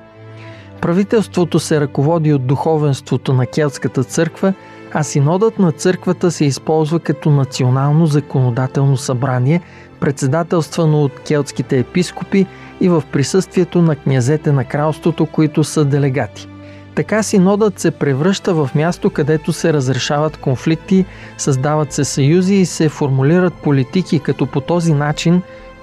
Правителството 0.82 1.60
се 1.60 1.82
ръководи 1.82 2.34
от 2.34 2.48
духовенството 2.48 3.34
на 3.34 3.46
Келтската 3.46 4.04
църква, 4.04 4.54
а 4.98 5.04
синодът 5.04 5.60
на 5.60 5.72
църквата 5.72 6.32
се 6.32 6.46
използва 6.46 7.00
като 7.00 7.30
национално 7.30 8.06
законодателно 8.06 8.98
събрание, 8.98 9.62
председателствано 10.00 11.04
от 11.04 11.20
келтските 11.20 11.80
епископи 11.80 12.46
и 12.82 12.90
в 12.90 13.04
присъствието 13.12 13.82
на 13.82 13.96
князете 13.96 14.52
на 14.52 14.64
кралството, 14.66 15.26
които 15.26 15.64
са 15.64 15.86
делегати. 15.86 16.48
Така 16.96 17.24
синодът 17.24 17.80
се 17.80 17.92
превръща 17.92 18.54
в 18.54 18.70
място, 18.76 19.10
където 19.10 19.54
се 19.54 19.74
разрешават 19.74 20.38
конфликти, 20.38 21.06
създават 21.38 21.94
се 21.94 22.04
съюзи 22.04 22.56
и 22.56 22.66
се 22.66 22.90
формулират 22.90 23.54
политики, 23.54 24.20
като 24.20 24.46
по 24.46 24.62
този 24.62 24.94
начин 24.94 25.42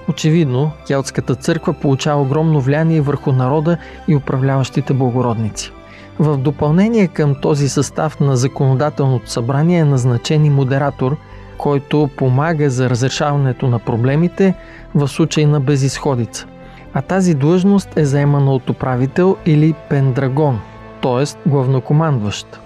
Очевидно, 0.09 0.71
Келтската 0.87 1.35
църква 1.35 1.73
получава 1.73 2.21
огромно 2.21 2.61
влияние 2.61 3.01
върху 3.01 3.31
народа 3.31 3.77
и 4.07 4.15
управляващите 4.15 4.93
благородници. 4.93 5.71
В 6.19 6.37
допълнение 6.37 7.07
към 7.07 7.35
този 7.41 7.69
състав 7.69 8.19
на 8.19 8.37
законодателното 8.37 9.31
събрание 9.31 9.79
е 9.79 9.85
назначен 9.85 10.45
и 10.45 10.49
модератор, 10.49 11.17
който 11.57 12.09
помага 12.17 12.69
за 12.69 12.89
разрешаването 12.89 13.67
на 13.67 13.79
проблемите 13.79 14.53
в 14.95 15.07
случай 15.07 15.45
на 15.45 15.59
безисходица 15.59 16.47
а 16.93 17.01
тази 17.01 17.33
длъжност 17.33 17.97
е 17.97 18.05
заемана 18.05 18.53
от 18.53 18.69
управител 18.69 19.37
или 19.45 19.73
пендрагон, 19.89 20.59
т.е. 21.01 21.49
главнокомандващ. 21.49 22.59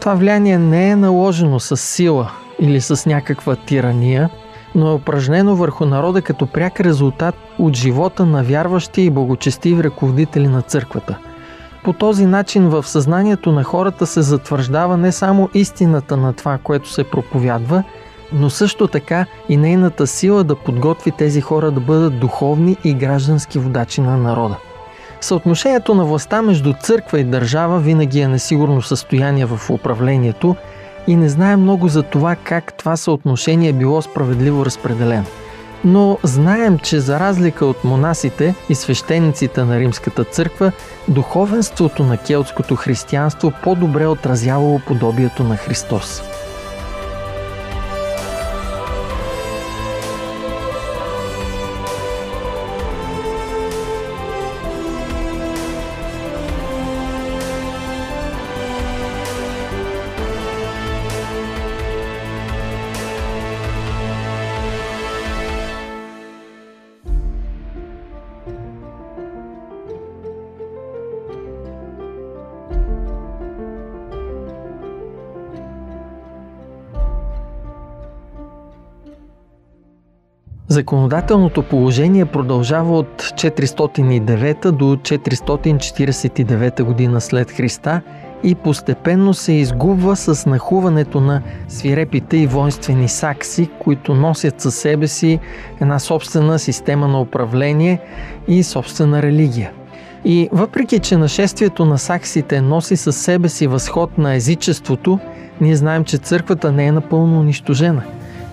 Това 0.00 0.14
влияние 0.14 0.58
не 0.58 0.90
е 0.90 0.96
наложено 0.96 1.60
с 1.60 1.76
сила 1.76 2.30
или 2.60 2.80
с 2.80 3.06
някаква 3.06 3.56
тирания, 3.56 4.30
но 4.74 4.88
е 4.90 4.94
упражнено 4.94 5.56
върху 5.56 5.86
народа 5.86 6.22
като 6.22 6.46
пряк 6.46 6.80
резултат 6.80 7.34
от 7.58 7.76
живота 7.76 8.26
на 8.26 8.42
вярващи 8.42 9.02
и 9.02 9.10
благочестиви 9.10 9.84
ръководители 9.84 10.48
на 10.48 10.62
църквата. 10.62 11.18
По 11.86 11.92
този 11.92 12.26
начин 12.26 12.68
в 12.68 12.88
съзнанието 12.88 13.52
на 13.52 13.64
хората 13.64 14.06
се 14.06 14.22
затвърждава 14.22 14.96
не 14.96 15.12
само 15.12 15.48
истината 15.54 16.16
на 16.16 16.32
това, 16.32 16.58
което 16.58 16.90
се 16.90 17.04
проповядва– 17.04 17.84
но 18.32 18.50
също 18.50 18.88
така 18.88 19.26
и 19.48 19.56
нейната 19.56 20.06
сила 20.06 20.44
да 20.44 20.56
подготви 20.56 21.10
тези 21.10 21.40
хора 21.40 21.70
да 21.70 21.80
бъдат 21.80 22.20
духовни 22.20 22.76
и 22.84 22.94
граждански 22.94 23.58
водачи 23.58 24.00
на 24.00 24.16
народа. 24.16 24.56
Съотношението 25.20 25.94
на 25.94 26.04
властта 26.04 26.42
между 26.42 26.74
църква 26.80 27.20
и 27.20 27.24
държава 27.24 27.78
винаги 27.78 28.20
е 28.20 28.28
несигурно 28.28 28.82
състояние 28.82 29.46
в 29.46 29.70
управлението 29.70 30.56
и 31.06 31.16
не 31.16 31.28
знае 31.28 31.56
много 31.56 31.88
за 31.88 32.02
това 32.02 32.36
как 32.36 32.74
това 32.74 32.96
съотношение 32.96 33.68
е 33.68 33.72
било 33.72 34.02
справедливо 34.02 34.66
разпределено. 34.66 35.26
Но 35.84 36.18
знаем, 36.22 36.78
че 36.78 37.00
за 37.00 37.20
разлика 37.20 37.66
от 37.66 37.84
монасите 37.84 38.54
и 38.68 38.74
свещениците 38.74 39.64
на 39.64 39.80
Римската 39.80 40.24
църква, 40.24 40.72
духовенството 41.08 42.04
на 42.04 42.16
келтското 42.16 42.76
християнство 42.76 43.52
по-добре 43.62 44.06
отразявало 44.06 44.80
подобието 44.86 45.44
на 45.44 45.56
Христос. 45.56 46.22
Законодателното 80.76 81.62
положение 81.62 82.24
продължава 82.24 82.98
от 82.98 83.22
409 83.22 84.70
до 84.70 84.84
449 84.84 86.82
година 86.82 87.20
след 87.20 87.50
Христа 87.50 88.00
и 88.42 88.54
постепенно 88.54 89.34
се 89.34 89.52
изгубва 89.52 90.16
с 90.16 90.46
нахуването 90.46 91.20
на 91.20 91.42
свирепите 91.68 92.36
и 92.36 92.46
воинствени 92.46 93.08
сакси, 93.08 93.68
които 93.78 94.14
носят 94.14 94.60
със 94.60 94.74
себе 94.74 95.08
си 95.08 95.38
една 95.80 95.98
собствена 95.98 96.58
система 96.58 97.08
на 97.08 97.20
управление 97.20 98.00
и 98.48 98.62
собствена 98.62 99.22
религия. 99.22 99.70
И 100.24 100.48
въпреки, 100.52 100.98
че 100.98 101.16
нашествието 101.16 101.84
на 101.84 101.98
саксите 101.98 102.60
носи 102.60 102.96
със 102.96 103.16
себе 103.16 103.48
си 103.48 103.66
възход 103.66 104.18
на 104.18 104.34
езичеството, 104.34 105.18
ние 105.60 105.76
знаем, 105.76 106.04
че 106.04 106.18
църквата 106.18 106.72
не 106.72 106.86
е 106.86 106.92
напълно 106.92 107.40
унищожена. 107.40 108.02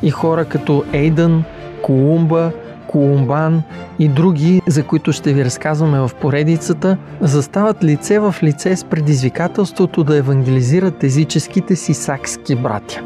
И 0.03 0.09
хора 0.11 0.45
като 0.45 0.83
Ейдън, 0.93 1.43
Колумба, 1.83 2.51
Колумбан 2.87 3.61
и 3.99 4.07
други, 4.07 4.61
за 4.67 4.83
които 4.83 5.11
ще 5.11 5.33
ви 5.33 5.45
разказваме 5.45 5.99
в 5.99 6.11
поредицата, 6.21 6.97
застават 7.21 7.83
лице 7.83 8.19
в 8.19 8.35
лице 8.43 8.75
с 8.75 8.83
предизвикателството 8.83 10.03
да 10.03 10.17
евангелизират 10.17 11.03
езическите 11.03 11.75
си 11.75 11.93
сакски 11.93 12.55
братя. 12.55 13.01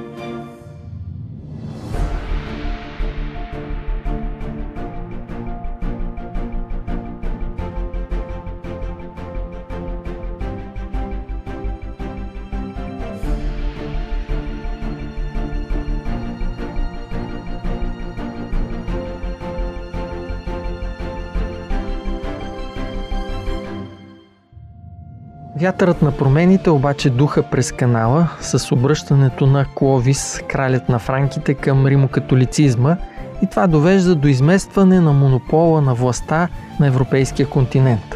Вятърът 25.59 26.01
на 26.01 26.11
промените 26.11 26.69
обаче 26.69 27.09
духа 27.09 27.43
през 27.43 27.71
канала 27.71 28.29
с 28.41 28.71
обръщането 28.71 29.47
на 29.47 29.65
Кловис, 29.75 30.41
кралят 30.47 30.89
на 30.89 30.99
франките 30.99 31.53
към 31.53 31.85
римокатолицизма 31.85 32.97
и 33.43 33.47
това 33.47 33.67
довежда 33.67 34.15
до 34.15 34.27
изместване 34.27 34.99
на 34.99 35.13
монопола 35.13 35.81
на 35.81 35.93
властта 35.93 36.47
на 36.79 36.87
европейския 36.87 37.49
континент. 37.49 38.15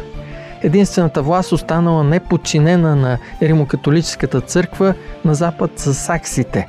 Единствената 0.62 1.22
власт 1.22 1.52
останала 1.52 2.04
неподчинена 2.04 2.96
на 2.96 3.18
римокатолическата 3.42 4.40
църква 4.40 4.94
на 5.24 5.34
запад 5.34 5.70
с 5.76 5.94
саксите, 5.94 6.66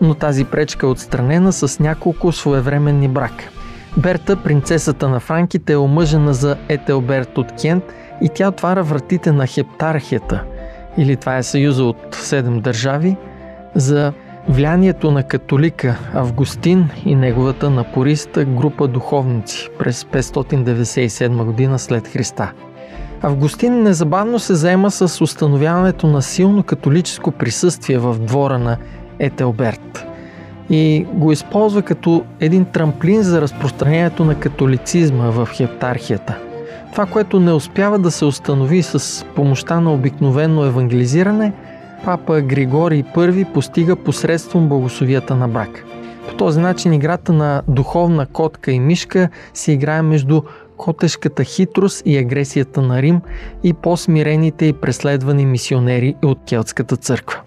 но 0.00 0.14
тази 0.14 0.44
пречка 0.44 0.86
е 0.86 0.90
отстранена 0.90 1.52
с 1.52 1.80
няколко 1.80 2.32
своевременни 2.32 3.08
брака. 3.08 3.44
Берта, 3.96 4.36
принцесата 4.36 5.08
на 5.08 5.20
франките, 5.20 5.72
е 5.72 5.76
омъжена 5.76 6.34
за 6.34 6.56
Етелберт 6.68 7.38
от 7.38 7.52
Кент– 7.60 7.84
и 8.20 8.28
тя 8.28 8.48
отваря 8.48 8.82
вратите 8.82 9.32
на 9.32 9.46
хептархията, 9.46 10.42
или 10.96 11.16
това 11.16 11.36
е 11.36 11.42
съюза 11.42 11.84
от 11.84 12.14
седем 12.14 12.60
държави, 12.60 13.16
за 13.74 14.12
влиянието 14.48 15.10
на 15.10 15.22
католика 15.22 15.98
Августин 16.14 16.88
и 17.04 17.14
неговата 17.14 17.70
напориста 17.70 18.44
група 18.44 18.88
духовници 18.88 19.68
през 19.78 20.04
597 20.04 21.44
година 21.44 21.78
след 21.78 22.08
Христа. 22.08 22.52
Августин 23.22 23.82
незабавно 23.82 24.38
се 24.38 24.54
заема 24.54 24.90
с 24.90 25.20
установяването 25.20 26.06
на 26.06 26.22
силно 26.22 26.62
католическо 26.62 27.30
присъствие 27.30 27.98
в 27.98 28.18
двора 28.18 28.58
на 28.58 28.76
Етелберт 29.18 30.06
и 30.70 31.06
го 31.12 31.32
използва 31.32 31.82
като 31.82 32.24
един 32.40 32.64
трамплин 32.64 33.22
за 33.22 33.40
разпространението 33.40 34.24
на 34.24 34.34
католицизма 34.34 35.30
в 35.30 35.48
хептархията– 35.52 36.38
това, 36.96 37.06
което 37.06 37.40
не 37.40 37.52
успява 37.52 37.98
да 37.98 38.10
се 38.10 38.24
установи 38.24 38.82
с 38.82 39.24
помощта 39.34 39.80
на 39.80 39.94
обикновено 39.94 40.64
евангелизиране, 40.64 41.52
папа 42.04 42.40
Григорий 42.40 43.02
I 43.02 43.52
постига 43.52 43.96
посредством 43.96 44.68
благословията 44.68 45.34
на 45.34 45.48
брак. 45.48 45.84
По 46.28 46.36
този 46.36 46.60
начин 46.60 46.92
играта 46.92 47.32
на 47.32 47.62
духовна 47.68 48.26
котка 48.26 48.72
и 48.72 48.80
мишка 48.80 49.28
се 49.54 49.72
играе 49.72 50.02
между 50.02 50.42
котешката 50.76 51.44
хитрост 51.44 52.02
и 52.06 52.18
агресията 52.18 52.82
на 52.82 53.02
Рим 53.02 53.20
и 53.64 53.72
по-смирените 53.72 54.66
и 54.66 54.72
преследвани 54.72 55.46
мисионери 55.46 56.14
от 56.24 56.38
Келтската 56.48 56.96
църква. 56.96 57.40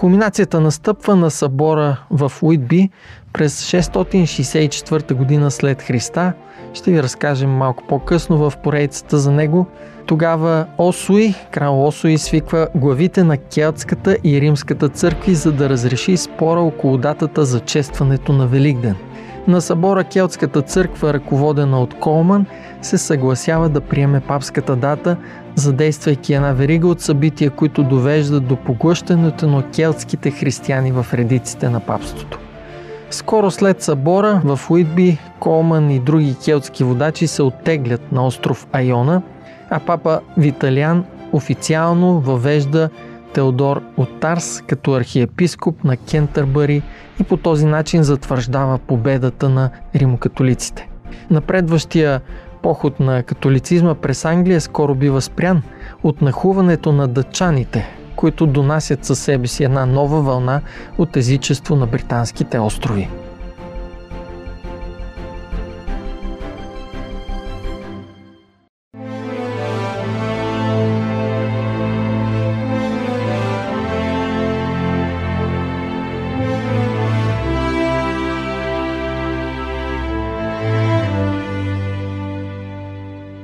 Кулминацията 0.00 0.60
настъпва 0.60 1.16
на 1.16 1.30
събора 1.30 1.96
в 2.10 2.32
Уитби 2.42 2.90
през 3.32 3.70
664 3.70 5.14
година 5.14 5.50
след 5.50 5.82
Христа– 5.82 6.32
ще 6.74 6.90
ви 6.90 7.02
разкажем 7.02 7.50
малко 7.50 7.84
по-късно 7.88 8.50
в 8.50 8.52
поредицата 8.62 9.18
за 9.18 9.32
него. 9.32 9.66
Тогава 10.06 10.66
Осуи, 10.78 11.34
крал 11.50 11.86
Осуи, 11.86 12.18
свиква 12.18 12.68
главите 12.74 13.24
на 13.24 13.36
Келтската 13.36 14.16
и 14.24 14.40
Римската 14.40 14.88
църкви, 14.88 15.34
за 15.34 15.52
да 15.52 15.68
разреши 15.68 16.16
спора 16.16 16.60
около 16.60 16.98
датата 16.98 17.44
за 17.44 17.60
честването 17.60 18.32
на 18.32 18.46
Великден. 18.46 18.96
На 19.48 19.60
събора 19.60 20.04
Келтската 20.04 20.62
църква, 20.62 21.14
ръководена 21.14 21.80
от 21.80 21.94
Колман, 21.94 22.46
се 22.82 22.98
съгласява 22.98 23.68
да 23.68 23.80
приеме 23.80 24.20
папската 24.20 24.76
дата, 24.76 25.16
задействайки 25.54 26.34
една 26.34 26.52
верига 26.52 26.88
от 26.88 27.00
събития, 27.00 27.50
които 27.50 27.82
довеждат 27.82 28.46
до 28.46 28.56
поглъщането 28.56 29.48
на 29.48 29.70
келтските 29.70 30.30
християни 30.30 30.92
в 30.92 31.06
редиците 31.14 31.68
на 31.68 31.80
папството. 31.80 32.38
Скоро 33.10 33.50
след 33.50 33.82
събора 33.82 34.42
в 34.44 34.70
Уитби, 34.70 35.18
Колман 35.40 35.90
и 35.90 35.98
други 35.98 36.36
келтски 36.44 36.84
водачи 36.84 37.26
се 37.26 37.42
оттеглят 37.42 38.12
на 38.12 38.26
остров 38.26 38.66
Айона, 38.72 39.22
а 39.70 39.80
папа 39.80 40.20
Виталиан 40.36 41.04
официално 41.32 42.20
въвежда 42.20 42.90
Теодор 43.32 43.82
от 43.96 44.20
Тарс 44.20 44.62
като 44.66 44.94
архиепископ 44.94 45.84
на 45.84 45.96
Кентърбъри 45.96 46.82
и 47.20 47.24
по 47.24 47.36
този 47.36 47.66
начин 47.66 48.02
затвърждава 48.02 48.78
победата 48.78 49.48
на 49.48 49.70
римокатолиците. 49.94 50.88
Напредващия 51.30 52.20
поход 52.62 53.00
на 53.00 53.22
католицизма 53.22 53.94
през 53.94 54.24
Англия 54.24 54.60
скоро 54.60 54.94
бива 54.94 55.20
спрян 55.20 55.62
от 56.02 56.22
нахуването 56.22 56.92
на 56.92 57.08
дъчаните, 57.08 57.88
които 58.16 58.46
донасят 58.46 59.04
със 59.04 59.18
себе 59.18 59.46
си 59.46 59.64
една 59.64 59.86
нова 59.86 60.22
вълна 60.22 60.60
от 60.98 61.16
езичество 61.16 61.76
на 61.76 61.86
британските 61.86 62.58
острови. 62.58 63.08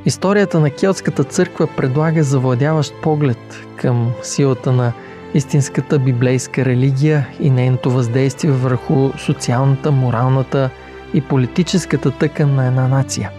Историята 0.06 0.60
на 0.60 0.70
Келтската 0.70 1.24
църква 1.24 1.66
предлага 1.76 2.22
завладяващ 2.22 2.94
поглед 3.02 3.66
към 3.76 4.12
силата 4.22 4.72
на 4.72 4.92
истинската 5.34 5.98
библейска 5.98 6.64
религия 6.64 7.28
и 7.40 7.50
нейното 7.50 7.90
въздействие 7.90 8.50
върху 8.50 9.10
социалната, 9.18 9.92
моралната 9.92 10.70
и 11.14 11.20
политическата 11.20 12.10
тъкан 12.10 12.54
на 12.54 12.66
една 12.66 12.88
нация. 12.88 13.30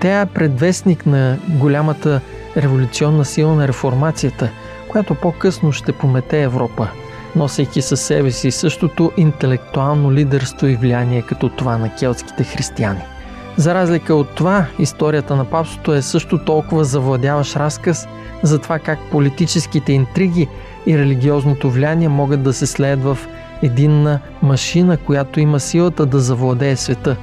Тя 0.00 0.20
е 0.20 0.26
предвестник 0.26 1.06
на 1.06 1.38
голямата 1.48 2.20
революционна 2.56 3.24
сила 3.24 3.54
на 3.54 3.68
реформацията, 3.68 4.50
която 4.88 5.14
по-късно 5.14 5.72
ще 5.72 5.92
помете 5.92 6.42
Европа, 6.42 6.88
носейки 7.36 7.82
със 7.82 8.00
себе 8.00 8.30
си 8.30 8.50
същото 8.50 9.12
интелектуално 9.16 10.12
лидерство 10.12 10.66
и 10.66 10.76
влияние 10.76 11.22
като 11.22 11.48
това 11.48 11.78
на 11.78 11.94
келтските 11.94 12.44
християни. 12.44 13.00
За 13.56 13.74
разлика 13.74 14.14
от 14.14 14.28
това, 14.28 14.66
историята 14.78 15.36
на 15.36 15.44
папството 15.44 15.94
е 15.94 16.02
също 16.02 16.38
толкова 16.38 16.84
завладяващ 16.84 17.56
разказ 17.56 18.08
за 18.42 18.58
това 18.58 18.78
как 18.78 18.98
политическите 19.10 19.92
интриги 19.92 20.48
и 20.86 20.98
религиозното 20.98 21.70
влияние 21.70 22.08
могат 22.08 22.42
да 22.42 22.52
се 22.52 22.66
слеят 22.66 23.02
в 23.02 23.18
единна 23.62 24.20
машина, 24.42 24.96
която 24.96 25.40
има 25.40 25.60
силата 25.60 26.06
да 26.06 26.20
завладее 26.20 26.76
света. 26.76 27.16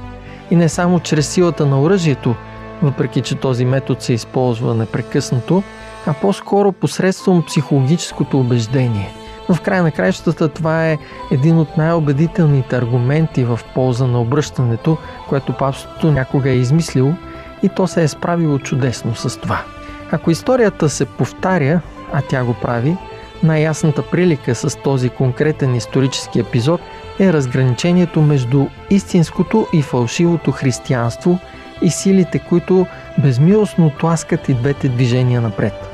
И 0.50 0.56
не 0.56 0.68
само 0.68 1.00
чрез 1.00 1.28
силата 1.28 1.66
на 1.66 1.82
оръжието, 1.82 2.34
въпреки 2.82 3.20
че 3.20 3.34
този 3.34 3.64
метод 3.64 4.00
се 4.00 4.12
използва 4.12 4.74
непрекъснато, 4.74 5.62
а 6.06 6.12
по-скоро 6.12 6.72
посредством 6.72 7.42
психологическото 7.46 8.40
убеждение– 8.40 9.14
в 9.48 9.60
края 9.60 9.82
на 9.82 9.90
краищата 9.90 10.48
това 10.48 10.88
е 10.88 10.98
един 11.30 11.58
от 11.58 11.76
най-убедителните 11.76 12.76
аргументи 12.76 13.44
в 13.44 13.60
полза 13.74 14.06
на 14.06 14.20
обръщането, 14.20 14.98
което 15.28 15.52
папството 15.52 16.12
някога 16.12 16.50
е 16.50 16.56
измислило 16.56 17.14
и 17.62 17.68
то 17.68 17.86
се 17.86 18.02
е 18.02 18.08
справило 18.08 18.58
чудесно 18.58 19.14
с 19.14 19.40
това. 19.40 19.64
Ако 20.10 20.30
историята 20.30 20.88
се 20.88 21.06
повтаря, 21.06 21.80
а 22.12 22.22
тя 22.28 22.44
го 22.44 22.54
прави, 22.54 22.96
най-ясната 23.42 24.02
прилика 24.02 24.54
с 24.54 24.78
този 24.82 25.08
конкретен 25.08 25.74
исторически 25.74 26.40
епизод 26.40 26.80
е 27.20 27.32
разграничението 27.32 28.22
между 28.22 28.66
истинското 28.90 29.66
и 29.72 29.82
фалшивото 29.82 30.52
християнство 30.52 31.38
и 31.82 31.90
силите, 31.90 32.38
които 32.38 32.86
безмилостно 33.18 33.90
тласкат 34.00 34.48
и 34.48 34.54
двете 34.54 34.88
движения 34.88 35.40
напред. 35.40 35.91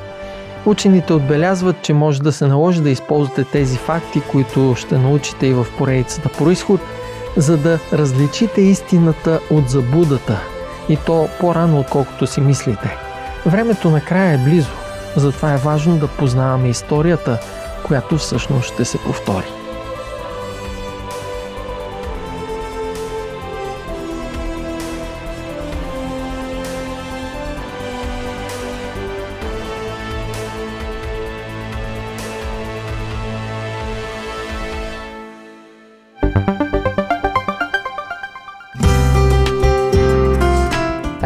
Учените 0.65 1.13
отбелязват, 1.13 1.81
че 1.81 1.93
може 1.93 2.21
да 2.21 2.31
се 2.31 2.47
наложи 2.47 2.81
да 2.81 2.89
използвате 2.89 3.43
тези 3.43 3.77
факти, 3.77 4.21
които 4.31 4.75
ще 4.77 4.97
научите 4.97 5.47
и 5.47 5.53
в 5.53 5.65
поредицата 5.77 6.29
происход, 6.29 6.81
за 7.37 7.57
да 7.57 7.79
различите 7.93 8.61
истината 8.61 9.39
от 9.51 9.69
заблудата 9.69 10.39
и 10.89 10.97
то 11.05 11.27
по-рано, 11.39 11.79
отколкото 11.79 12.27
си 12.27 12.41
мислите. 12.41 12.97
Времето 13.45 13.89
накрая 13.89 14.33
е 14.33 14.37
близо, 14.37 14.71
затова 15.15 15.53
е 15.53 15.57
важно 15.57 15.97
да 15.97 16.07
познаваме 16.07 16.69
историята, 16.69 17.39
която 17.87 18.17
всъщност 18.17 18.73
ще 18.73 18.85
се 18.85 18.97
повтори. 18.97 19.58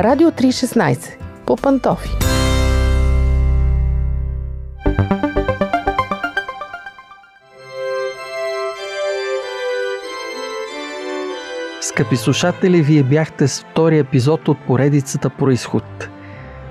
Радио 0.04 0.32
316 0.32 1.18
по 1.46 1.56
пантофи. 1.56 2.10
Скъпи 11.82 12.16
слушатели, 12.16 12.82
вие 12.82 13.04
бяхте 13.04 13.48
с 13.48 13.62
втори 13.62 13.98
епизод 13.98 14.48
от 14.48 14.58
поредицата 14.68 15.30
Происход. 15.30 16.10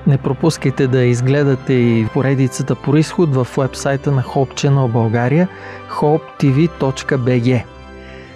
Не 0.07 0.19
пропускайте 0.19 0.87
да 0.87 1.03
изгледате 1.03 1.73
и 1.73 2.07
поредицата 2.15 2.75
по 2.75 2.97
изход 2.97 3.35
в 3.35 3.49
вебсайта 3.59 4.13
на 4.13 4.23
Hope 4.23 4.55
Channel 4.55 4.89
България 4.89 5.49
hopetv.bg. 5.91 7.65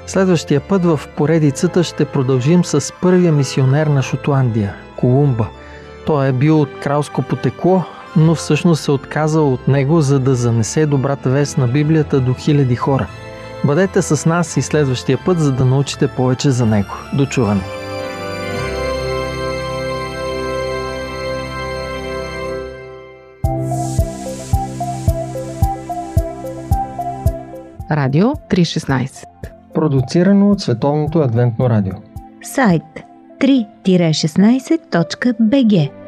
Следващия 0.06 0.60
път 0.60 0.84
в 0.84 1.00
поредицата 1.16 1.84
ще 1.84 2.04
продължим 2.04 2.64
с 2.64 2.92
първия 3.02 3.32
мисионер 3.32 3.86
на 3.86 4.02
Шотландия– 4.02 4.74
Колумба. 4.96 5.48
Той 6.06 6.28
е 6.28 6.32
бил 6.32 6.60
от 6.60 6.80
кралско 6.80 7.22
потекло, 7.22 7.84
но 8.16 8.34
всъщност 8.34 8.84
се 8.84 8.90
отказал 8.90 9.52
от 9.52 9.68
него, 9.68 10.00
за 10.00 10.18
да 10.18 10.34
занесе 10.34 10.86
добрата 10.86 11.30
вест 11.30 11.58
на 11.58 11.68
Библията 11.68 12.20
до 12.20 12.34
хиляди 12.34 12.76
хора. 12.76 13.06
Бъдете 13.64 14.02
с 14.02 14.28
нас 14.28 14.56
и 14.56 14.62
следващия 14.62 15.18
път, 15.24 15.40
за 15.40 15.52
да 15.52 15.64
научите 15.64 16.08
повече 16.08 16.50
за 16.50 16.66
него. 16.66 16.92
До 17.14 17.26
чуване! 17.26 17.62
Радио 27.90 28.26
316 28.26 29.24
Продуцирано 29.74 30.50
от 30.50 30.60
Световното 30.60 31.18
адвентно 31.18 31.70
радио. 31.70 31.92
Сайт 32.42 32.82
3-16.bg 33.40 36.05